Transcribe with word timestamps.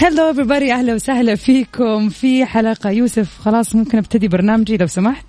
هلو 0.00 0.32
everybody. 0.32 0.70
أهلا 0.70 0.94
وسهلا 0.94 1.34
فيكم 1.34 2.08
في 2.08 2.44
حلقة 2.44 2.90
يوسف. 2.90 3.38
خلاص 3.40 3.74
ممكن 3.74 3.98
أبتدي 3.98 4.28
برنامجي 4.28 4.76
لو 4.76 4.86
سمحت. 4.86 5.26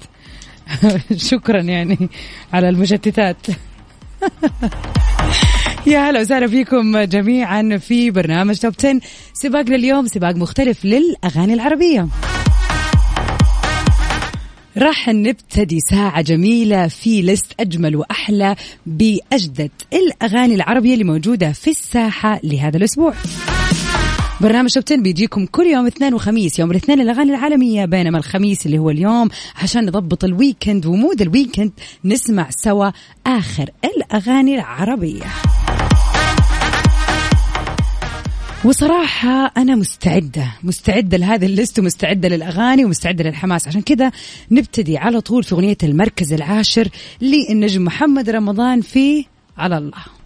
شكرا 1.32 1.62
يعني 1.62 2.10
على 2.54 2.70
المشتتات 2.70 3.48
يا 5.88 6.10
هلا 6.10 6.22
وسهلا 6.22 6.48
فيكم 6.48 6.98
جميعا 6.98 7.78
في 7.78 8.12
برنامج 8.12 8.58
توب 8.58 8.74
10 8.80 9.00
سباق 9.34 9.62
لليوم 9.62 10.08
سباق 10.08 10.36
مختلف 10.36 10.86
للأغاني 10.86 11.54
العربية. 11.54 12.08
راح 14.78 15.10
نبتدي 15.10 15.80
ساعة 15.80 16.22
جميلة 16.22 16.88
في 16.88 17.22
لست 17.22 17.54
أجمل 17.60 17.96
وأحلى 17.96 18.56
بأجدد 18.86 19.72
الأغاني 19.94 20.56
العربية 20.56 20.94
اللي 20.94 21.04
موجودة 21.04 21.52
في 21.52 21.70
الساحة 21.70 22.40
لهذا 22.44 22.78
الأسبوع. 22.78 23.14
برنامج 24.42 24.72
Top 24.72 24.84
10 24.88 24.96
بيجيكم 24.96 25.46
كل 25.46 25.68
يوم 25.68 25.88
اثنين 25.88 26.14
وخميس 26.14 26.60
يوم 26.60 26.72
الاثنين 26.72 27.02
الاغاني 27.02 27.32
العالمية 27.32 27.86
بينما 27.86 28.18
الخميس 28.18 28.66
اللي 28.66 28.78
هو 28.78 28.90
اليوم 28.90 29.30
عشان 29.56 29.86
نضبط 29.86 30.24
ال 30.24 30.32
weekend 30.32 30.86
و 30.86 30.93
mood 30.93 31.22
ال 31.22 31.28
weekend 31.28 31.72
نسمع 32.06 32.50
سوا 32.50 32.92
آخر 33.28 33.70
الأغاني 33.84 34.56
العربية. 34.56 35.26
وصراحة 38.66 39.52
أنا 39.58 39.76
مستعدة 39.76 40.52
مستعدة 40.64 41.18
لهذا 41.18 41.46
ال 41.46 41.53
list 41.53 41.80
ومستعدة 41.80 42.30
للأغاني 42.30 42.86
ومستعدة 42.86 43.24
للحماس. 43.24 43.68
عشان 43.68 43.82
كذا 43.82 44.12
نبتدي 44.52 44.98
على 44.98 45.22
طول 45.22 45.44
في 45.44 45.56
أغنية 45.56 45.78
المركز 45.84 46.34
العاشر 46.34 46.88
للنجم 47.22 47.84
محمد 47.84 48.30
رمضان 48.30 48.82
في 48.82 49.26
على 49.58 49.78
الله. 49.78 50.19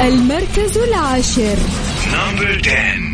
المركز 0.00 0.78
العاشر. 0.78 1.56
نمبر 2.12 2.60
10 2.64 3.10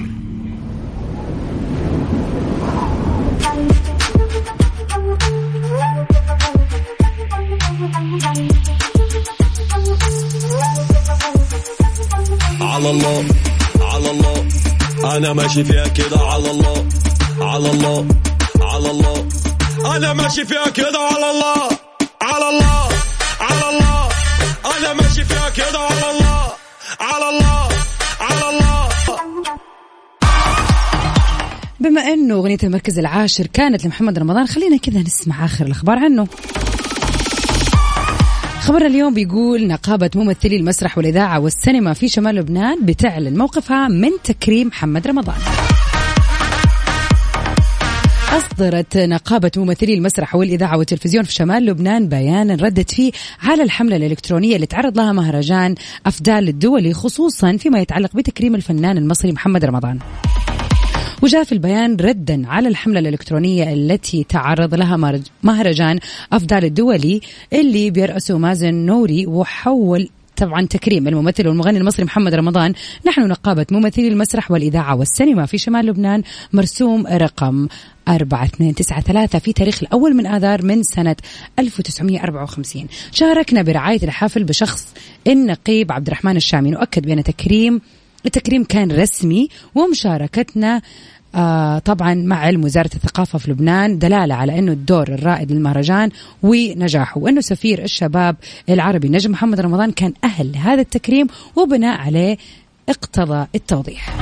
على 12.61 12.91
الله 12.91 13.25
على 13.81 14.11
الله. 14.11 14.49
أنا 15.17 15.33
ماشي 15.33 15.65
فيها 15.65 15.89
كده 15.89 16.19
على 16.19 16.51
الله 16.51 16.87
على 17.41 17.71
الله 17.71 18.07
على 18.63 18.91
الله. 18.91 19.29
أنا 19.97 20.13
ماشي 20.13 20.45
فيها 20.45 20.69
كده 20.69 20.99
على 20.99 21.31
الله 21.31 21.69
على 22.23 22.49
الله 22.49 22.89
على 23.41 23.69
الله. 23.71 24.09
أنا 24.77 24.93
ماشي 24.95 25.25
فيها 25.25 25.49
كده 25.49 25.79
على 25.79 26.11
الله. 26.11 26.26
بما 31.89 32.01
أنه 32.01 32.35
أغنية 32.35 32.59
المركز 32.63 32.99
العاشر 32.99 33.47
كانت 33.47 33.85
لمحمد 33.85 34.19
رمضان 34.19 34.47
خلينا 34.47 34.77
كذا 34.77 35.01
نسمع 35.01 35.45
آخر 35.45 35.67
الأخبار 35.67 35.99
عنه. 35.99 36.27
خبرنا 38.61 38.87
اليوم 38.87 39.15
بيقول 39.15 39.67
نقابة 39.67 40.11
ممثلي 40.15 40.57
المسرح 40.57 40.99
والإذاعة 40.99 41.41
والسينما 41.41 41.93
في 41.93 42.09
شمال 42.09 42.35
لبنان 42.35 42.87
بتعلن 42.87 43.39
موقفها 43.39 43.89
من 43.89 44.11
تكريم 44.25 44.67
محمد 44.67 45.07
رمضان. 45.07 45.37
أصدرت 48.33 48.97
نقابة 48.97 49.51
ممثلي 49.57 49.95
المسرح 49.95 50.35
والإذاعة 50.35 50.79
والتلفزيون 50.79 51.25
في 51.25 51.33
شمال 51.33 51.67
لبنان 51.67 52.09
بيانا 52.09 52.55
ردت 52.55 52.91
فيه 52.91 53.13
على 53.43 53.63
الحملة 53.63 53.97
الإلكترونية 53.97 54.57
اللي 54.57 54.67
تعرض 54.67 54.97
لها 54.99 55.13
مهرجان 55.13 55.75
أفدال 56.07 56.49
الدولي 56.49 56.95
خصوصا 56.95 57.57
فيما 57.57 57.79
يتعلق 57.81 58.17
بتكريم 58.17 58.55
الفنان 58.55 58.99
المصري 58.99 59.33
محمد 59.33 59.65
رمضان. 59.65 59.99
وجاء 61.23 61.45
في 61.45 61.53
البيان 61.53 61.97
ردا 61.97 62.43
على 62.49 62.69
الحملة 62.69 62.99
الإلكترونية 63.01 63.73
التي 63.73 64.25
تعرض 64.25 64.75
لها 64.75 64.97
مهرج- 64.97 65.27
مهرجان 65.43 65.99
أفضل 66.33 66.65
الدولي 66.65 67.21
اللي 67.53 67.91
بيرأسه 67.91 68.39
مازن 68.39 68.75
نوري 68.75 69.27
وحول 69.27 70.09
طبعا 70.37 70.67
تكريم 70.67 71.09
الممثل 71.09 71.49
والمغني 71.49 71.79
المصري 71.79 72.05
محمد 72.05 72.35
رمضان. 72.35 72.75
نحن 73.07 73.29
نقابة 73.29 73.67
ممثلي 73.71 74.09
المسرح 74.09 74.51
والإذاعة 74.51 74.97
والسينما 74.97 75.47
في 75.47 75.59
شمال 75.59 75.87
لبنان 75.87 76.23
مرسوم 76.53 77.07
رقم 77.07 77.69
4293 78.09 79.41
في 79.41 79.53
تاريخ 79.53 79.83
الأول 79.83 80.15
من 80.17 80.27
آذار 80.27 80.65
من 80.65 80.83
سنة 80.83 81.17
1954 81.59 82.87
شاركنا 83.13 83.63
برعاية 83.63 84.03
الحفل 84.03 84.45
بشخص 84.45 84.95
النقيب 85.27 85.93
عبد 85.93 86.07
الرحمن 86.07 86.37
الشامي. 86.37 86.71
نؤكد 86.71 87.07
بأن 87.07 87.25
تكريم 87.25 87.81
التكريم 88.27 88.65
كان 88.65 88.93
رسمي 88.93 89.49
ومشاركتنا 89.75 90.83
آه 91.35 91.79
طبعا 91.79 92.15
مع 92.15 92.37
علم 92.37 92.65
وزارة 92.65 92.91
الثقافة 92.95 93.39
في 93.39 93.51
لبنان 93.51 93.99
دلالة 93.99 94.35
على 94.35 94.59
أنه 94.59 94.73
الدور 94.73 95.09
الرائد 95.09 95.53
للمهرجان 95.53 96.11
ونجاحه 96.43 97.21
وأنه 97.21 97.41
سفير 97.41 97.85
الشباب 97.85 98.37
العربي 98.69 99.09
نجم 99.09 99.31
محمد 99.31 99.61
رمضان 99.61 99.93
كان 99.93 100.13
أهل 100.25 100.53
لهذا 100.53 100.81
التكريم 100.81 101.27
وبناء 101.57 102.01
عليه 102.01 102.37
اقتضى 102.89 103.47
التوضيح. 103.55 104.17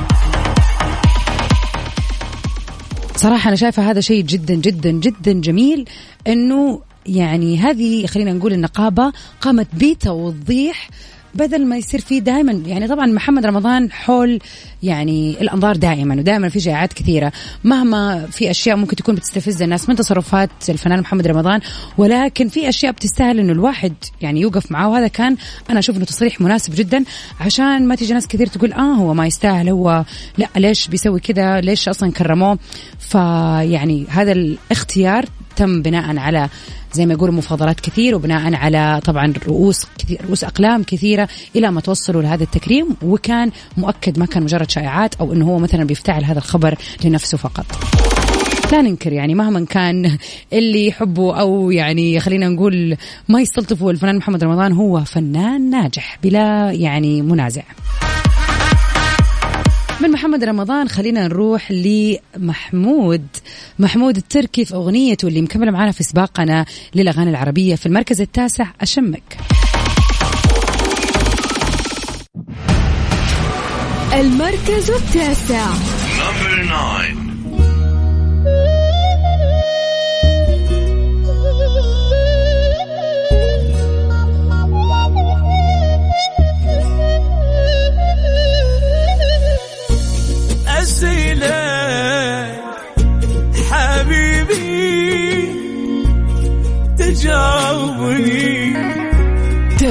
صراحة 3.15 3.47
أنا 3.47 3.55
شايفة 3.55 3.91
هذا 3.91 3.99
شيء 3.99 4.23
جدا 4.23 4.55
جدا 4.55 4.91
جدا 4.91 5.33
جميل 5.33 5.89
أنه 6.27 6.81
يعني 7.05 7.57
هذه 7.57 8.05
خلينا 8.05 8.33
نقول 8.33 8.53
النقابة 8.53 9.13
قامت 9.41 9.67
بتوضيح 9.73 10.89
بدل 11.35 11.65
ما 11.65 11.77
يصير 11.77 12.01
في 12.01 12.19
دائما 12.19 12.51
يعني 12.51 12.87
طبعا 12.87 13.05
محمد 13.05 13.45
رمضان 13.45 13.91
حول 13.91 14.39
يعني 14.83 15.41
الأنظار 15.41 15.75
دائما 15.75 16.15
ودائما 16.15 16.49
في 16.49 16.59
شائعات 16.59 16.93
كثيرة. 16.93 17.31
مهما 17.63 18.25
في 18.31 18.51
أشياء 18.51 18.75
ممكن 18.77 18.95
تكون 18.95 19.15
بتستفز 19.15 19.61
الناس 19.61 19.89
من 19.89 19.95
تصرفات 19.95 20.49
الفنان 20.69 20.99
محمد 20.99 21.27
رمضان 21.27 21.59
ولكن 21.97 22.47
في 22.47 22.69
أشياء 22.69 22.91
بتستاهل 22.91 23.39
إنه 23.39 23.51
الواحد 23.51 23.93
يعني 24.21 24.41
يوقف 24.41 24.71
معاه 24.71 24.89
وهذا 24.89 25.07
كان 25.07 25.37
أنا 25.69 25.79
أشوف 25.79 25.97
إنه 25.97 26.05
تصريح 26.05 26.41
مناسب 26.41 26.75
جدا 26.75 27.03
عشان 27.39 27.87
ما 27.87 27.95
تيجي 27.95 28.13
ناس 28.13 28.27
كثير 28.27 28.47
تقول 28.47 28.73
آه 28.73 28.93
هو 28.93 29.13
ما 29.13 29.27
يستاهل 29.27 29.69
هو 29.69 30.05
لا 30.37 30.47
ليش 30.55 30.87
بيسوي 30.87 31.19
كذا 31.19 31.61
ليش 31.61 31.89
أصلا 31.89 32.11
كرموه؟ 32.11 32.59
فيعني 32.99 34.05
هذا 34.09 34.31
الاختيار 34.31 35.25
تم 35.55 35.81
بناء 35.81 36.17
على 36.17 36.49
زي 36.95 37.05
ما 37.05 37.13
يقولوا 37.13 37.35
مفاضلات 37.35 37.79
كثير 37.79 38.15
وبناء 38.15 38.53
على 38.53 39.01
طبعا 39.05 39.33
رؤوس 39.47 39.85
كثير 39.97 40.25
رؤوس 40.25 40.43
أقلام 40.43 40.83
كثيرة 40.83 41.29
إلى 41.55 41.71
ما 41.71 41.81
توصلوا 41.81 42.21
لهذا 42.21 42.43
التكريم 42.43 42.87
وكان 43.01 43.51
مؤكد 43.77 44.19
ما 44.19 44.25
كان 44.25 44.43
مجرد 44.43 44.69
شائعات 44.69 45.15
أو 45.15 45.33
إنه 45.33 45.45
هو 45.45 45.59
مثلا 45.59 45.83
بيفتعل 45.83 46.23
هذا 46.23 46.37
الخبر 46.37 46.77
لنفسه 47.03 47.37
فقط. 47.37 47.65
لا 48.71 48.81
ننكر 48.81 49.13
يعني 49.13 49.35
مهما 49.35 49.65
كان 49.65 50.17
اللي 50.53 50.87
يحبه 50.87 51.39
أو 51.39 51.71
يعني 51.71 52.19
خلينا 52.19 52.49
نقول 52.49 52.97
ما 53.29 53.41
يستلطفه 53.41 53.89
الفنان 53.89 54.17
محمد 54.17 54.43
رمضان 54.43 54.73
هو 54.73 55.03
فنان 55.03 55.69
ناجح 55.69 56.19
بلا 56.23 56.71
يعني 56.71 57.21
منازع. 57.21 57.63
من 60.01 60.11
محمد 60.11 60.43
رمضان 60.43 60.89
خلينا 60.89 61.27
نروح 61.27 61.71
لمحمود. 61.71 63.27
محمود 63.79 64.17
التركي 64.17 64.65
في 64.65 64.73
اغنيته 64.73 65.27
اللي 65.27 65.41
مكمله 65.41 65.71
معنا 65.71 65.91
في 65.91 66.03
سباقنا 66.03 66.65
للأغاني 66.95 67.29
العربية 67.29 67.75
في 67.75 67.85
المركز 67.85 68.21
التاسع 68.21 68.67
أشمك. 68.81 69.37
المركز 74.13 74.91
التاسع. 74.91 75.65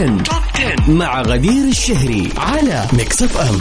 10. 0.04 0.90
مع 0.90 1.22
غدير 1.22 1.68
الشهري 1.68 2.28
على 2.36 2.86
Mix 2.92 3.22
FM 3.22 3.58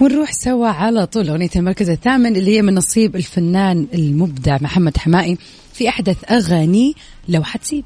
ونروح 0.00 0.32
سوا 0.32 0.68
على 0.68 1.06
طول 1.06 1.28
أغنية 1.28 1.48
المركز 1.56 1.90
الثامن 1.90 2.36
اللي 2.36 2.56
هي 2.56 2.62
من 2.62 2.74
نصيب 2.74 3.16
الفنان 3.16 3.86
المبدع 3.94 4.58
محمد 4.60 4.98
حماقي 4.98 5.38
في 5.74 5.88
أحدث 5.88 6.30
أغاني 6.30 6.94
لو 7.28 7.42
حتسيب. 7.42 7.84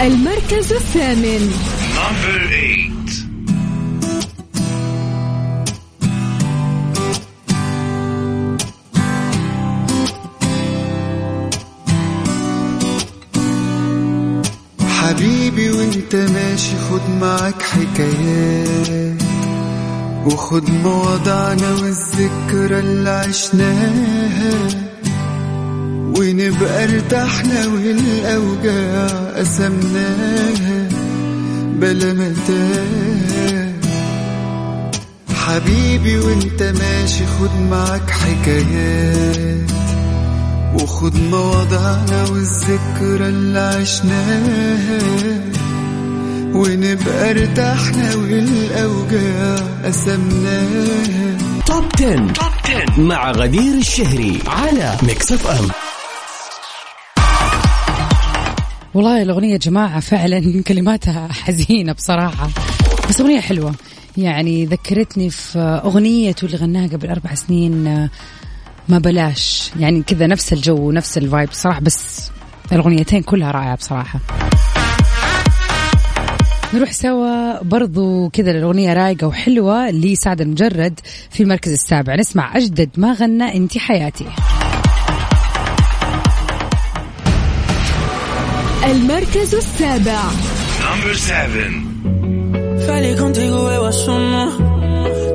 المركز 0.00 0.72
الثامن. 0.72 1.52
حبيبي 15.16 15.70
وانت 15.70 16.14
ماشي 16.16 16.72
خد 16.90 17.10
معاك 17.20 17.62
حكايات 17.62 19.22
وخد 20.26 20.70
مواضعنا 20.70 21.70
والذكرى 21.82 22.78
اللي 22.78 23.10
عشناها. 23.10 24.68
ونبقى 26.18 26.84
ارتحنا 26.84 27.66
والأوجاع 27.66 29.08
قسمناها 29.36 30.88
بلا 31.80 32.12
متاع 32.12 33.72
حبيبي 35.34 36.18
وانت 36.18 36.62
ماشي 36.62 37.24
خد 37.26 37.50
معاك 37.70 38.10
حكايات 38.10 39.70
وخد 40.82 41.16
مواضعنا 41.16 42.24
والذكرى 42.30 43.28
اللي 43.28 43.58
عشناها. 43.58 44.98
ونبقى 46.54 47.30
ارتحنا 47.30 48.14
والأوجاع 48.14 49.56
قسمناها. 49.84 51.38
Top 51.66 51.84
10. 51.98 53.00
مع 53.00 53.30
غدير 53.30 53.74
الشهري 53.74 54.38
على 54.46 54.96
Mix 55.02 55.32
FM 55.32 55.68
والله 58.94 59.22
الأغنية 59.22 59.52
يا 59.52 59.58
جماعة 59.58 60.00
فعلا 60.00 60.62
كلماتها 60.62 61.28
حزينة 61.32 61.92
بصراحة. 61.92 62.48
بس 63.08 63.20
أغنية 63.20 63.40
حلوة. 63.40 63.74
يعني 64.16 64.66
ذكرتني 64.66 65.30
في 65.30 65.58
أغنيته 65.84 66.44
اللي 66.44 66.56
غناها 66.56 66.86
قبل 66.88 67.10
أربع 67.10 67.34
سنين 67.34 67.86
آه، 67.86 68.10
ما 68.88 68.98
بلاش. 68.98 69.70
يعني 69.80 70.02
كذا 70.02 70.26
نفس 70.26 70.52
الجو 70.52 70.88
ونفس 70.88 71.18
الفايب 71.18 71.48
صراحة 71.52 71.80
بس 71.80 72.30
الأغنيتين 72.72 73.22
كلها 73.22 73.50
رائعة 73.50 73.76
بصراحة. 73.76 74.20
نروح 76.74 76.92
سوا 76.92 77.62
برضو 77.62 78.28
كذا 78.28 78.50
الأغنية 78.50 78.92
رايقة 78.92 79.26
وحلوة 79.26 79.90
لسعد 79.90 80.40
المجرد 80.40 81.00
في 81.30 81.42
المركز 81.42 81.72
السابع. 81.72 82.14
نسمع 82.14 82.56
أجدد 82.56 82.90
ما 82.96 83.12
غنى 83.12 83.56
أنت 83.56 83.78
حياتي. 83.78 84.26
المركز 88.84 89.54
السابع. 89.54 90.22
Contigo, 93.22 93.60
eu 93.76 93.84
assumo. 93.92 94.42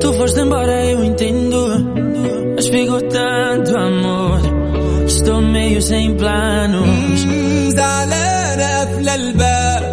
Tu 0.01 0.13
foste 0.13 0.39
embora, 0.39 0.85
eu 0.93 1.03
entendo. 1.03 1.59
Mas 1.95 2.10
ficou 2.69 3.01
tanto 3.01 3.75
amor. 3.77 4.39
Estou 5.05 5.41
meio 5.41 5.81
sem 5.81 6.15
planos. 6.15 7.19
زعلانة 7.75 8.67
قافلة 8.77 9.15
الباب. 9.15 9.83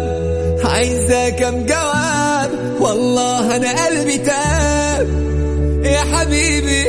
عايزة 0.65 1.29
كم 1.29 1.65
جواب 1.65 2.51
والله 2.79 3.55
أنا 3.55 3.85
قلبي 3.85 4.17
تاب. 4.17 5.07
يا 5.83 6.03
حبيبي. 6.13 6.85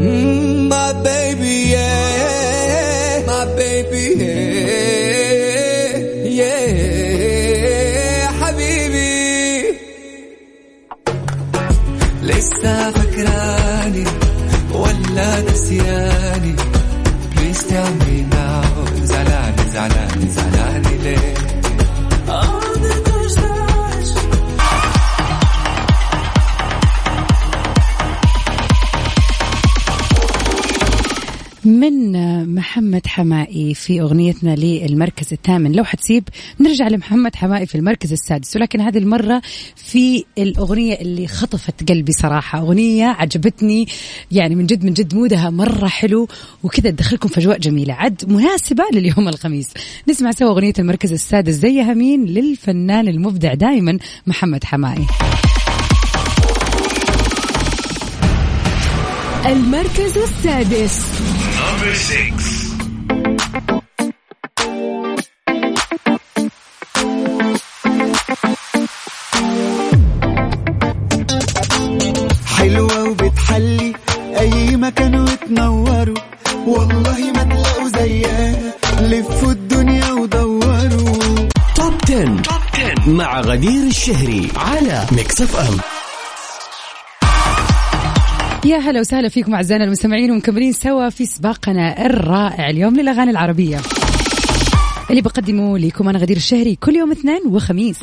Mm, 0.00 0.68
my 0.70 0.92
baby 1.04 1.76
my 3.28 3.44
baby 3.58 4.06
حبيبي. 8.40 9.64
لسه 12.22 12.99
حمائي 33.20 33.74
في 33.74 34.00
أغنيتنا 34.00 34.54
للمركز 34.56 35.32
الثامن. 35.32 35.72
لو 35.72 35.84
حتسيب 35.84 36.28
نرجع 36.60 36.88
لمحمد 36.88 37.36
حمائي 37.36 37.66
في 37.66 37.74
المركز 37.74 38.12
السادس. 38.12 38.56
ولكن 38.56 38.80
هذه 38.80 38.98
المرة 38.98 39.42
في 39.76 40.24
الأغنية 40.38 40.94
اللي 40.94 41.26
خطفت 41.26 41.88
قلبي 41.88 42.12
صراحة. 42.12 42.60
أغنية 42.60 43.04
عجبتني 43.06 43.88
يعني 44.32 44.54
من 44.54 44.66
جد 44.66 44.84
من 44.84 44.92
جد 44.92 45.14
مودها 45.14 45.50
مرة 45.50 45.86
حلو. 45.86 46.28
وكذا 46.62 46.90
تدخلكم 46.90 47.28
في 47.28 47.40
أجواء 47.40 47.58
جميلة. 47.58 47.94
عد 47.94 48.24
مناسبة 48.28 48.84
لليوم 48.92 49.28
الخميس. 49.28 49.68
نسمع 50.08 50.30
سوا 50.30 50.50
أغنية 50.50 50.72
المركز 50.78 51.12
السادس. 51.12 51.54
زيها 51.54 51.94
مين 51.94 52.24
للفنان 52.24 53.08
المبدع 53.08 53.54
دائما 53.54 53.98
محمد 54.26 54.64
حمائي. 54.64 55.06
المركز 59.46 60.18
السادس. 60.18 61.04
مع 83.20 83.40
غدير 83.40 83.86
الشهري 83.86 84.48
على 84.56 85.06
Mix 85.12 85.40
FM 85.40 85.80
يا 88.70 88.76
هلا 88.76 89.00
وسهلا 89.00 89.28
فيكم 89.28 89.54
أعزائنا 89.54 89.84
المستمعين 89.84 90.30
ومكملين 90.30 90.72
سوا 90.72 91.08
في 91.08 91.26
سباقنا 91.26 92.06
الرائع 92.06 92.70
اليوم 92.70 92.96
للأغاني 93.00 93.30
العربية. 93.30 93.80
اللي 95.10 95.20
بقدمه 95.20 95.78
لكم 95.78 96.08
أنا 96.08 96.18
غدير 96.18 96.36
الشهري 96.36 96.76
كل 96.76 96.96
يوم 96.96 97.10
اثنين 97.10 97.40
وخميس. 97.46 97.98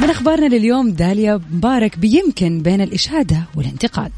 من 0.00 0.10
أخبارنا 0.10 0.46
لليوم 0.46 0.90
داليا 0.90 1.40
مبارك 1.50 1.98
بيمكن 1.98 2.62
بين 2.62 2.80
الإشادة 2.80 3.44
والانتقاد. 3.56 4.12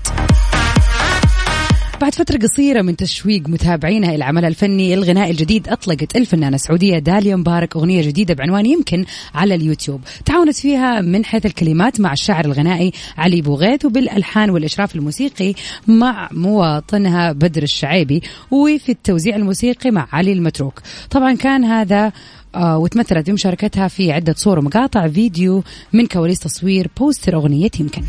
بعد 2.02 2.14
فترة 2.14 2.38
قصيرة 2.38 2.82
من 2.82 2.96
تشويق 2.96 3.48
متابعينها 3.48 4.14
إلى 4.14 4.24
عملها 4.24 4.48
الفني 4.48 4.94
الغنائي 4.94 5.30
الجديد 5.30 5.68
أطلقت 5.68 6.16
الفنانة 6.16 6.54
السعودية 6.54 6.98
داليا 6.98 7.36
مبارك 7.36 7.76
أغنية 7.76 8.02
جديدة 8.02 8.34
بعنوان 8.34 8.66
يمكن 8.66 9.04
على 9.34 9.54
اليوتيوب. 9.54 10.00
تعاونت 10.24 10.56
فيها 10.56 11.00
من 11.00 11.24
حيث 11.24 11.46
الكلمات 11.46 12.00
مع 12.00 12.12
الشاعر 12.12 12.44
الغنائي 12.44 12.92
علي 13.18 13.40
بوغيث 13.40 13.84
وبالألحان 13.84 14.50
والإشراف 14.50 14.96
الموسيقي 14.96 15.54
مع 15.86 16.28
مواطنها 16.32 17.32
بدر 17.32 17.62
الشعيبي 17.62 18.22
وفي 18.50 18.92
التوزيع 18.92 19.36
الموسيقي 19.36 19.90
مع 19.90 20.08
علي 20.12 20.32
المتروك. 20.32 20.80
طبعا 21.10 21.32
كان 21.34 21.64
هذا 21.64 22.12
آه 22.54 22.78
وتمثلت 22.78 23.30
بمشاركتها 23.30 23.88
في 23.88 24.12
عدة 24.12 24.34
صور 24.36 24.58
ومقاطع 24.58 25.08
فيديو 25.08 25.64
من 25.92 26.06
كواليس 26.06 26.38
تصوير 26.38 26.90
poster 26.98 27.34
أغنية 27.34 27.70
يمكن. 27.80 28.02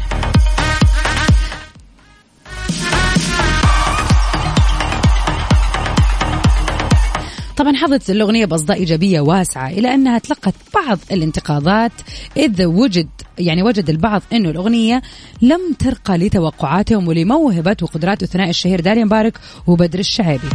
طبعا 7.64 7.76
حظت 7.76 8.10
الأغنية 8.10 8.46
بأصداء 8.46 8.78
إيجابية 8.78 9.22
واسعة 9.22 9.70
إلى 9.70 9.94
أنها 9.94 10.20
تلقت 10.20 10.54
بعض 10.76 11.00
الانتقادات 11.12 11.92
إذ 12.38 12.66
وجد 12.66 13.08
يعني 13.40 13.64
وجد 13.64 13.90
البعض 13.90 14.22
أنه 14.34 14.50
الأغنية 14.50 15.02
لم 15.42 15.74
ترقى 15.80 16.18
لتوقعاتهم 16.18 17.08
ولموهبة 17.08 17.78
وقدرات 17.82 18.24
الثنائي 18.24 18.50
الشهير 18.50 18.82
داريا 18.82 19.06
مبارك 19.06 19.38
وبدر 19.68 20.00
الشعيبي. 20.00 20.50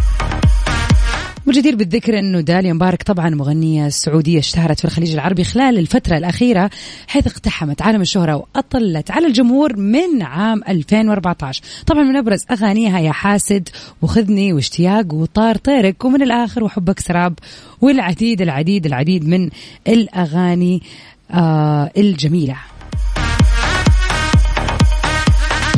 والجدير 1.48 1.76
بالذكر 1.76 2.18
أنه 2.18 2.40
داليا 2.40 2.72
مبارك 2.72 3.02
طبعا 3.02 3.30
مغنية 3.30 3.88
سعودية 3.88 4.38
اشتهرت 4.38 4.78
في 4.78 4.84
الخليج 4.84 5.12
العربي 5.12 5.44
خلال 5.44 5.78
الفترة 5.78 6.16
الأخيرة 6.16 6.70
حيث 7.06 7.26
اقتحمت 7.26 7.82
عالم 7.82 8.00
الشهرة 8.00 8.36
وأطلت 8.36 9.10
على 9.10 9.26
الجمهور 9.26 9.76
من 9.76 10.22
عام 10.22 10.62
2014 10.68 11.62
طبعا 11.86 12.02
من 12.02 12.16
أبرز 12.16 12.44
أغانيها 12.50 12.98
يا 12.98 13.12
حاسد 13.12 13.68
وخذني 14.02 14.52
واشتياق 14.52 15.14
وطار 15.14 15.56
طيرك 15.56 16.04
ومن 16.04 16.22
الآخر 16.22 16.64
وحبك 16.64 17.00
سراب 17.00 17.38
والعديد 17.80 18.42
العديد 18.42 18.86
العديد 18.86 19.28
من 19.28 19.50
الأغاني 19.88 20.82
آه 21.30 21.90
الجميلة. 21.96 22.56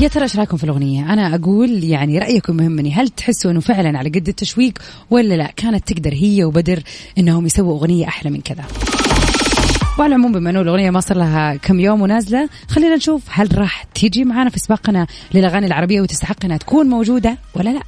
يا 0.01 0.09
ترى 0.09 0.23
إيش 0.23 0.37
رأيكم 0.37 0.57
في 0.57 0.65
الأغنية؟ 0.65 1.13
أنا 1.13 1.35
أقول 1.35 1.85
يعني 1.85 2.19
رأيكم 2.19 2.61
يهمني، 2.61 2.93
هل 2.93 3.09
تحسوا 3.09 3.51
انه 3.51 3.61
فعلا 3.61 3.99
على 3.99 4.09
قد 4.09 4.29
التشويق 4.29 4.79
ولا 5.11 5.35
لا؟ 5.35 5.51
كانت 5.57 5.93
تقدر 5.93 6.13
هي 6.15 6.45
وبدر 6.45 6.83
إنهم 7.19 7.47
يسووا 7.47 7.79
أغنية 7.79 8.09
أحلى 8.09 8.31
من 8.31 8.41
كذا. 8.41 8.65
وعلى 9.99 10.15
العموم 10.15 10.33
بما 10.33 10.51
إنه 10.51 10.61
الأغنية 10.61 10.91
ما 10.91 11.01
صار 11.01 11.19
لها 11.19 11.55
كم 11.55 11.81
يوم 11.81 12.03
ونازلة، 12.03 12.49
خلينا 12.69 12.97
نشوف 12.97 13.23
هل 13.31 13.59
راح 13.59 13.83
تيجي 13.95 14.25
معنا 14.25 14.51
في 14.51 14.59
سباقنا 14.59 15.07
للأغاني 15.35 15.67
العربية 15.67 16.01
وتستحق 16.01 16.45
إنها 16.45 16.57
تكون 16.57 16.87
موجودة 16.87 17.39
ولا 17.55 17.71
لا؟ 17.71 17.83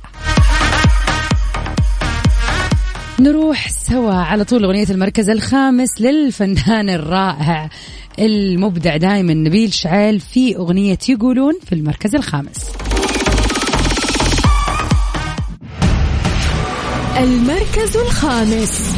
نروح 3.22 3.70
سوا 3.70 4.14
على 4.14 4.44
طول 4.44 4.64
أغنية 4.64 4.86
المركز 4.90 5.30
الخامس 5.30 6.00
للفنان 6.00 6.90
الرائع 6.90 7.68
المبدع 8.18 8.96
دائما 8.96 9.34
نبيل 9.34 9.72
شعيل 9.72 10.20
في 10.20 10.56
أغنية 10.56 10.98
يقولون 11.08 11.54
في 11.66 11.74
المركز 11.74 12.14
الخامس. 12.14 12.70
المركز 17.18 17.96
الخامس. 17.96 18.94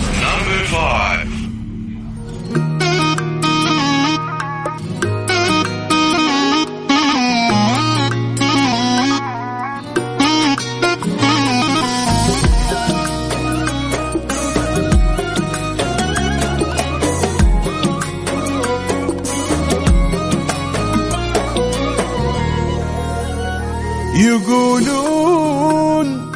يقولون 24.34 26.32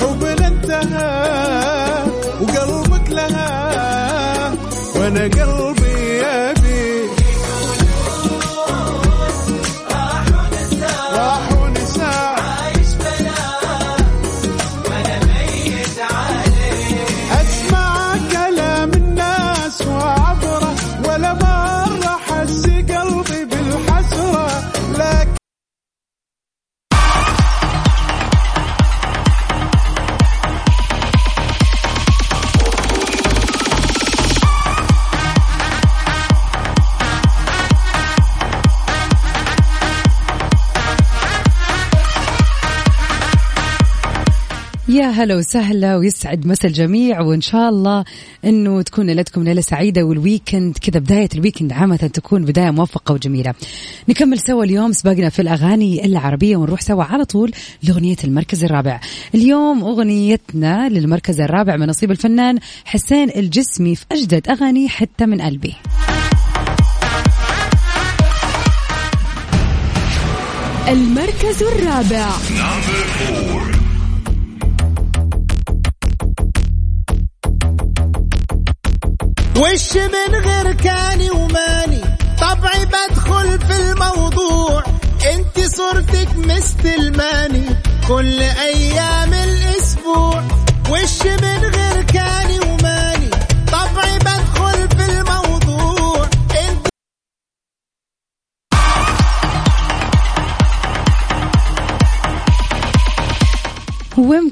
حبنا 0.01 0.47
انتهى 0.47 2.03
وقلبك 2.41 3.09
لها 3.09 4.53
وأنا 4.95 5.21
قلبي 5.23 5.72
يا 45.03 45.07
هلا 45.09 45.35
وسهلا 45.35 45.95
ويسعد 45.97 46.47
مسا 46.47 46.67
الجميع 46.67 47.21
وإن 47.21 47.41
شاء 47.41 47.69
الله 47.69 48.05
إنه 48.45 48.81
تكون 48.81 49.05
ليلتكم 49.05 49.43
ليلة 49.43 49.61
سعيدة 49.61 50.03
وال 50.03 50.19
weekend 50.19 50.77
كذا 50.77 50.99
بداية 50.99 51.29
الويكند 51.35 51.73
عامة 51.73 51.95
تكون 51.95 52.45
بداية 52.45 52.71
موفقة 52.71 53.13
وجميلة. 53.13 53.53
نكمل 54.09 54.39
سوا 54.39 54.63
اليوم 54.63 54.91
سباقنا 54.91 55.29
في 55.29 55.41
الأغاني 55.41 56.05
العربية 56.05 56.57
ونروح 56.57 56.81
سوا 56.81 57.03
على 57.03 57.25
طول 57.25 57.51
لأغنية 57.83 58.15
المركز 58.23 58.63
الرابع. 58.63 58.99
اليوم 59.35 59.83
أغنيتنا 59.83 60.89
للمركز 60.89 61.41
الرابع 61.41 61.75
من 61.75 61.87
نصيب 61.87 62.11
الفنان 62.11 62.59
حسين 62.85 63.29
الجسمي 63.29 63.95
في 63.95 64.05
أجدد 64.11 64.49
أغاني 64.49 64.89
حتة 64.89 65.25
من 65.25 65.41
قلبي. 65.41 65.73
المركز 70.87 71.63
الرابع 71.63 72.29
وش 79.57 79.95
من 79.95 80.35
غير 80.35 80.73
كاني 80.73 81.29
وماني؟ 81.31 82.01
طبعي 82.41 82.85
بدخل 82.85 83.59
في 83.59 83.75
الموضوع. 83.81 84.83
انت 85.33 85.75
صورتك 85.75 86.27
مستلماني 86.37 87.65
كل 88.07 88.41
أيام 88.41 89.33
الأسبوع. 89.33 90.43
وش 90.89 91.21
من 91.25 91.61
غير 91.75 91.82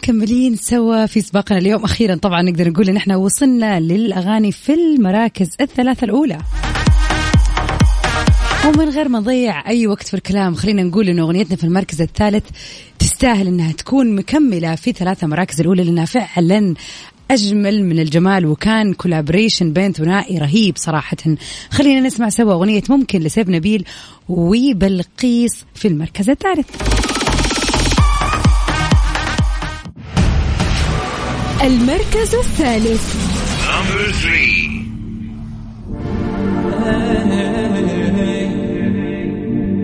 ومكملين 0.01 0.55
سوا 0.55 1.05
في 1.05 1.21
سباقنا 1.21 1.57
اليوم. 1.57 1.83
أخيرا 1.83 2.15
طبعا 2.15 2.41
نقدر 2.41 2.69
نقول 2.69 2.89
إن 2.89 2.95
إحنا 2.97 3.15
وصلنا 3.15 3.79
للأغاني 3.79 4.51
في 4.51 4.73
المراكز 4.73 5.49
الثلاثة 5.61 6.05
الأولى. 6.05 6.37
ومن 8.65 8.89
غير 8.89 9.09
ما 9.09 9.19
نضيع 9.19 9.67
أي 9.67 9.87
وقت 9.87 10.07
في 10.07 10.13
الكلام 10.13 10.55
خلينا 10.55 10.83
نقول 10.83 11.09
إن 11.09 11.19
أغنيتنا 11.19 11.55
في 11.55 11.63
المركز 11.63 12.01
الثالث 12.01 12.43
تستاهل 12.99 13.47
إنها 13.47 13.71
تكون 13.71 14.15
مكملة 14.15 14.75
في 14.75 14.91
ثلاثة 14.91 15.27
مراكز 15.27 15.61
الأولى 15.61 15.83
لأنها 15.83 16.05
فعلا 16.05 16.73
أجمل 17.31 17.83
من 17.83 17.99
الجمال 17.99 18.45
وكان 18.45 18.93
كولابريشن 18.93 19.73
بين 19.73 19.93
ثنائي 19.93 20.37
رهيب 20.37 20.77
صراحة. 20.77 21.17
خلينا 21.71 21.99
نسمع 21.99 22.29
سوا 22.29 22.53
أغنية 22.53 22.83
ممكن 22.89 23.19
لسيف 23.19 23.49
نبيل 23.49 23.85
وبلقيس 24.29 25.65
في 25.75 25.87
المركز 25.87 26.29
الثالث. 26.29 26.69
المركز 31.63 32.35
الثالث 32.35 33.15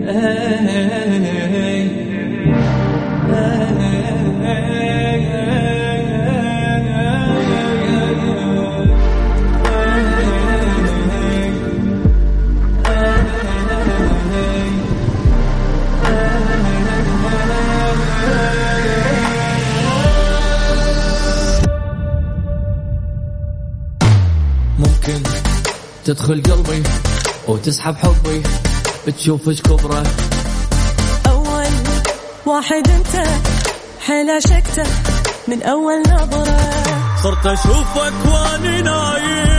ممكن 0.08 0.47
تدخل 26.08 26.42
قلبي 26.42 26.82
وتسحب 27.48 27.96
حبي 27.96 28.42
بتشوف 29.06 29.48
إيش 29.48 29.62
كبره. 29.62 30.02
أول 31.26 31.72
واحد 32.46 32.88
أنت 32.88 33.26
حيل 34.06 34.30
عشقته 34.30 34.90
من 35.48 35.62
أول 35.62 36.00
نظرة. 36.00 36.70
صرت 37.22 37.46
أشوفك 37.46 38.12
وأني 38.32 38.82
نايم. 38.82 39.57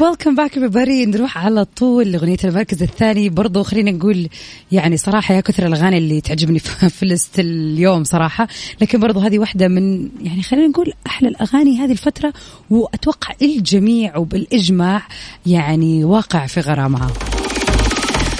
Welcome 0.00 0.34
back 0.34 0.58
بري 0.58 1.06
نروح 1.06 1.38
على 1.38 1.64
طول 1.64 2.12
لأغنية 2.12 2.36
المركز 2.44 2.82
الثاني. 2.82 3.28
برضو 3.28 3.62
خلينا 3.62 3.90
نقول 3.90 4.28
يعني 4.72 4.96
صراحة 4.96 5.34
يا 5.34 5.40
كثر 5.40 5.66
الأغاني 5.66 5.98
اللي 5.98 6.20
تعجبني 6.20 6.58
في 6.58 7.06
list 7.06 7.40
اليوم 7.40 8.04
صراحة. 8.04 8.48
لكن 8.80 9.00
برضو 9.00 9.20
هذه 9.20 9.38
واحدة 9.38 9.68
من 9.68 10.08
يعني 10.22 10.42
خلينا 10.42 10.66
نقول 10.66 10.92
أحلى 11.06 11.28
الأغاني 11.28 11.78
هذه 11.78 11.92
الفترة 11.92 12.32
وأتوقع 12.70 13.34
الجميع 13.42 14.16
وبالإجماع 14.16 15.02
يعني 15.46 16.04
واقع 16.04 16.46
في 16.46 16.60
غرامها. 16.60 17.10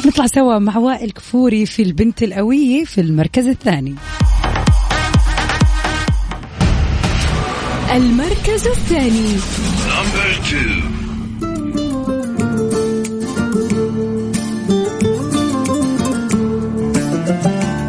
نطلع 0.06 0.26
سوا 0.26 0.58
مع 0.58 0.76
وائل 0.76 1.10
كفوري 1.10 1.66
في 1.66 1.82
البنت 1.82 2.22
القويه 2.22 2.84
في 2.84 3.00
المركز 3.00 3.46
الثاني. 3.46 3.94
المركز 7.94 8.66
الثاني. 8.66 9.36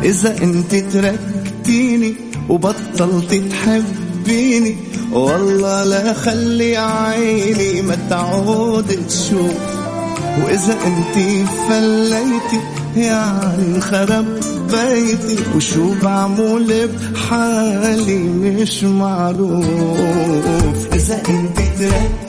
إذا 0.10 0.44
أنت 0.44 0.76
تركتيني 0.76 2.16
وبطلت 2.50 3.34
تحبيني 3.52 4.76
والله 5.12 5.84
لا 5.84 6.14
خلي 6.14 6.78
عيني 6.78 7.82
ما 7.82 7.98
تعود 8.10 8.88
تشوف 9.08 9.54
وإذا 10.44 10.78
أنت 10.86 11.46
فليتي 11.70 12.60
يعني 12.98 13.76
انخرب 13.76 14.26
بيتي 14.72 15.38
وشو 15.56 15.94
بعمل 16.04 16.90
بحالي 17.14 18.20
مش 18.20 18.84
معروف. 18.84 19.68
إذا 20.94 21.22
أنت 21.30 21.60
تركتيني 21.80 22.29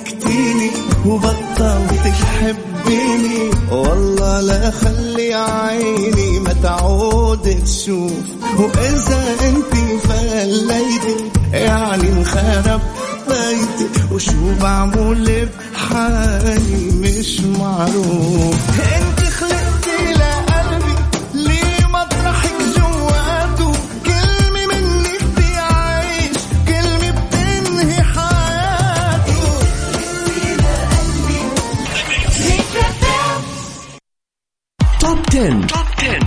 وبطلت 1.07 2.05
تحبيني. 2.05 3.51
والله 3.71 4.41
لا 4.41 4.71
خلي 4.71 5.35
عيني 5.35 6.41
ما 6.41 6.53
تعود 6.63 7.63
تشوف 7.65 8.13
وإذا 8.59 9.37
أنت 9.49 9.75
فليتي 10.03 11.17
يعني 11.53 12.09
انخرب 12.09 12.81
بيتي 13.29 14.13
وشو 14.13 14.55
بعمل 14.63 15.49
بحالي 15.75 16.91
مش 17.01 17.41
معروف. 17.41 19.00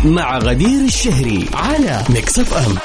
مع 0.05 0.37
غدير 0.37 0.85
الشهري 0.85 1.45
على 1.53 2.03
Mix 2.09 2.39
FM 2.39 2.75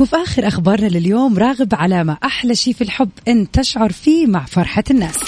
وفي 0.00 0.16
آخر 0.16 0.46
أخبارنا 0.46 0.86
لليوم 0.86 1.38
راغب 1.38 1.74
علامة 1.74 2.16
أحلى 2.24 2.54
شيء 2.54 2.74
في 2.74 2.82
الحب 2.84 3.10
أن 3.28 3.50
تشعر 3.50 3.92
فيه 3.92 4.26
مع 4.26 4.44
فرحة 4.44 4.84
الناس. 4.90 5.18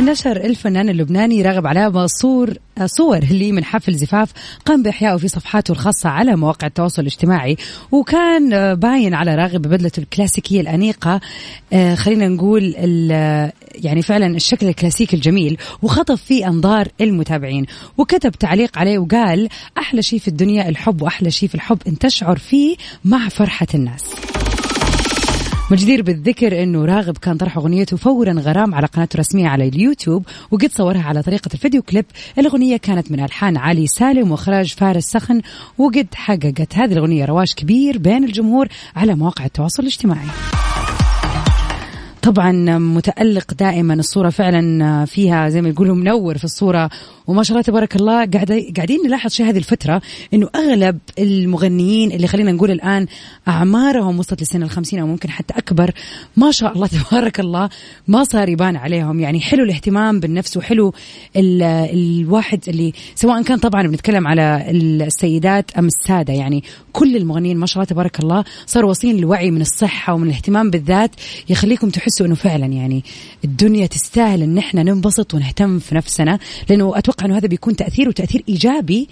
نشر 0.00 0.36
الفنان 0.36 0.88
اللبناني 0.88 1.42
راغب 1.42 1.66
علامة 1.66 2.06
صور 2.06 2.54
صور 2.84 3.18
لي 3.18 3.52
من 3.52 3.64
حفل 3.64 3.94
زفاف 3.94 4.32
قام 4.66 4.82
بإحيائه 4.82 5.16
في 5.16 5.28
صفحاته 5.28 5.72
الخاصة 5.72 6.08
على 6.08 6.36
مواقع 6.36 6.66
التواصل 6.66 7.02
الاجتماعي 7.02 7.56
وكان 7.92 8.74
باين 8.74 9.14
على 9.14 9.34
راغب 9.34 9.62
ببدلته 9.62 10.00
الكلاسيكية 10.00 10.60
الأنيقة. 10.60 11.20
آه، 11.72 11.94
خلينا 11.94 12.28
نقول 12.28 12.74
يعني 13.74 14.02
فعلا 14.02 14.26
الشكل 14.26 14.68
الكلاسيكي 14.68 15.16
الجميل 15.16 15.56
وخطف 15.82 16.22
فيه 16.22 16.48
أنظار 16.48 16.88
المتابعين 17.00 17.66
وكتب 17.98 18.30
تعليق 18.30 18.78
عليه 18.78 18.98
وقال 18.98 19.48
أحلى 19.78 20.02
شيء 20.02 20.18
في 20.18 20.28
الدنيا 20.28 20.68
الحب 20.68 21.02
وأحلى 21.02 21.30
شيء 21.30 21.48
في 21.48 21.54
الحب 21.54 21.78
أن 21.86 21.98
تشعر 21.98 22.38
فيه 22.38 22.76
مع 23.04 23.28
فرحة 23.28 23.66
الناس. 23.74 24.04
مجدير 25.70 26.02
بالذكر 26.02 26.62
إنه 26.62 26.84
راغب 26.84 27.16
كان 27.18 27.36
طرح 27.36 27.56
أغنيته 27.56 27.96
فورا 27.96 28.32
غرام 28.32 28.74
على 28.74 28.86
قناته 28.86 29.14
الرسمية 29.14 29.48
على 29.48 29.68
اليوتيوب 29.68 30.26
وقد 30.50 30.72
صورها 30.72 31.02
على 31.02 31.22
طريقة 31.22 31.50
الفيديو 31.54 31.82
كليب. 31.82 32.04
الأغنية 32.38 32.76
كانت 32.76 33.12
من 33.12 33.20
ألحان 33.20 33.56
علي 33.56 33.86
سالم 33.86 34.30
وإخراج 34.30 34.74
فارس 34.74 35.04
سخن 35.04 35.40
وقد 35.78 36.06
حققت 36.14 36.74
هذه 36.74 36.92
الأغنية 36.92 37.24
رواج 37.24 37.52
كبير 37.52 37.98
بين 37.98 38.24
الجمهور 38.24 38.68
على 38.96 39.14
مواقع 39.14 39.44
التواصل 39.44 39.82
الاجتماعي. 39.82 40.26
طبعا 42.22 42.78
متألق 42.78 43.54
دائما 43.54 43.94
الصورة 43.94 44.30
فعلا 44.30 45.04
فيها 45.04 45.48
زي 45.48 45.62
ما 45.62 45.68
يقولوا 45.68 45.96
منور 45.96 46.38
في 46.38 46.44
الصورة. 46.44 46.90
وما 47.30 47.42
شاء 47.42 47.52
الله 47.52 47.62
تبارك 47.62 47.96
الله 47.96 48.14
قاعد 48.14 48.72
قاعدين 48.76 48.98
نلاحظ 49.06 49.30
شيء 49.30 49.48
هذه 49.48 49.58
الفترة 49.58 50.02
إنه 50.34 50.48
أغلب 50.54 50.98
المغنيين 51.18 52.12
اللي 52.12 52.26
خلينا 52.26 52.52
نقول 52.52 52.70
الآن 52.70 53.06
أعمارهم 53.48 54.18
وصلت 54.18 54.42
لسن 54.42 54.62
الخمسين 54.62 54.98
أو 54.98 55.06
ممكن 55.06 55.30
حتى 55.30 55.54
أكبر 55.58 55.90
ما 56.36 56.50
شاء 56.50 56.72
الله 56.72 56.86
تبارك 57.10 57.40
الله 57.40 57.68
ما 58.08 58.24
صار 58.24 58.48
يبان 58.48 58.76
عليهم. 58.76 59.20
يعني 59.20 59.40
حلو 59.40 59.64
الاهتمام 59.64 60.20
بالنفس 60.20 60.56
وحلو 60.56 60.94
ال 61.36 61.62
الواحد 61.62 62.60
اللي 62.68 62.92
سواء 63.14 63.42
كان 63.42 63.58
طبعا 63.58 63.82
بنتكلم 63.82 64.28
على 64.28 64.70
السيدات 64.70 65.70
أم 65.78 65.86
السادة 65.86 66.32
يعني 66.32 66.64
كل 66.92 67.16
المغنيين 67.16 67.56
ما 67.56 67.66
شاء 67.66 67.76
الله 67.76 67.90
تبارك 67.90 68.20
الله 68.20 68.44
صاروا 68.66 68.88
واصلين 68.88 69.16
لوعي 69.16 69.50
من 69.50 69.60
الصحة 69.60 70.14
ومن 70.14 70.28
الاهتمام 70.28 70.70
بالذات 70.70 71.10
يخليكم 71.48 71.90
تحسوا 71.90 72.09
إنه 72.20 72.34
فعلا 72.34 72.66
يعني 72.66 73.04
الدنيا 73.44 73.86
تستاهل 73.86 74.42
إن 74.42 74.58
إحنا 74.58 74.82
ننبسط 74.82 75.34
ونهتم 75.34 75.78
في 75.78 75.94
نفسنا 75.94 76.38
لأنه 76.68 76.98
أتوقع 76.98 77.26
إنه 77.26 77.36
هذا 77.36 77.48
بيكون 77.48 77.76
تأثير 77.76 78.08
وتأثير 78.08 78.44
إيجابي. 78.48 79.08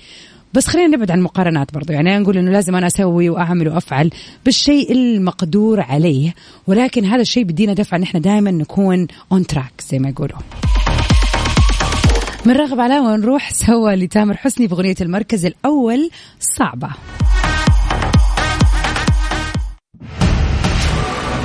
بس 0.54 0.66
خلينا 0.66 0.96
نبعد 0.96 1.10
عن 1.10 1.18
المقارنات 1.18 1.74
برضو 1.74 1.92
يعني 1.92 2.18
نقول 2.18 2.38
إنه 2.38 2.50
لازم 2.50 2.76
أنا 2.76 2.86
أسوي 2.86 3.28
وأعمل 3.28 3.68
وأفعل 3.68 4.10
بالشيء 4.44 4.92
المقدور 4.92 5.80
عليه 5.80 6.34
ولكن 6.66 7.04
هذا 7.04 7.20
الشيء 7.20 7.44
بيدينا 7.44 7.72
دفعه 7.72 7.98
إن 7.98 8.02
إحنا 8.02 8.20
دائما 8.20 8.50
نكون 8.50 9.06
on 9.32 9.46
track 9.46 9.72
زي 9.90 9.98
ما 9.98 10.08
يقولوا 10.08 10.38
من 12.46 12.52
راغب 12.54 12.80
علامة 12.80 13.12
ونروح 13.12 13.52
سوا 13.52 13.90
لتامر 13.90 14.36
حسني 14.36 14.66
بأغنية 14.66 14.94
المركز 15.00 15.46
الأول 15.46 16.10
صعبة. 16.40 16.88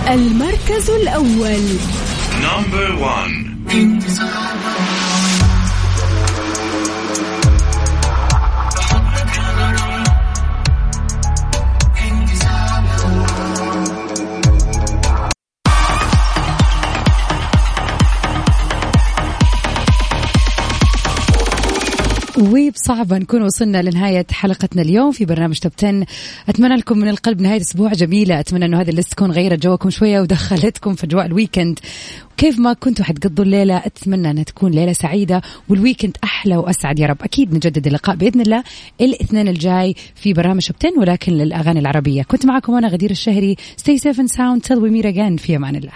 المركز 0.09 0.89
الأول 0.89 1.63
Number 2.41 2.99
one. 2.99 5.02
وبصعبة 22.73 23.17
نكون 23.17 23.41
وصلنا 23.41 23.81
لنهاية 23.81 24.25
حلقتنا 24.31 24.81
اليوم 24.81 25.11
في 25.11 25.25
برنامج 25.25 25.59
Top 25.59 25.71
10 25.77 26.05
أتمنى 26.49 26.75
لكم 26.75 26.97
من 26.97 27.09
القلب 27.09 27.41
نهاية 27.41 27.61
أسبوع 27.61 27.93
جميلة. 27.93 28.39
أتمنى 28.39 28.65
أنه 28.65 28.81
هذه 28.81 28.89
ال 28.89 28.94
list 28.94 29.11
تكون 29.11 29.31
غيرت 29.31 29.63
جوكم 29.63 29.89
شوية 29.89 30.21
ودخلتكم 30.21 30.93
في 30.93 31.03
أجواء 31.03 31.25
ال 31.25 31.32
weekend 31.32 31.79
كيف 32.37 32.59
ما 32.59 32.73
كنتوا 32.73 33.05
حتقضوا 33.05 33.45
الليلة 33.45 33.77
أتمنى 33.77 34.31
أنها 34.31 34.43
تكون 34.43 34.71
ليلة 34.71 34.93
سعيدة 34.93 35.41
وال 35.69 35.80
weekend 35.80 36.17
أحلى 36.23 36.57
وأسعد 36.57 36.99
يا 36.99 37.07
رب. 37.07 37.17
أكيد 37.21 37.53
نجدد 37.53 37.87
اللقاء 37.87 38.15
بإذن 38.15 38.41
الله 38.41 38.63
الاثنين 39.01 39.47
الجاي 39.47 39.95
في 40.15 40.33
برنامج 40.33 40.67
Top 40.67 40.75
10 40.85 40.99
ولكن 40.99 41.33
للأغاني 41.33 41.79
العربية. 41.79 42.23
كنت 42.23 42.45
معكم 42.45 42.75
أنا 42.75 42.87
غدير 42.87 43.11
الشهري. 43.11 43.55
Stay 43.55 43.97
safe 43.97 44.17
and 44.17 44.31
sound. 44.37 44.67
Till 44.67 44.79
we 44.79 44.89
meet 44.89 45.05
again. 45.05 45.37
في 45.37 45.55
أمان 45.55 45.75
الله. 45.75 45.93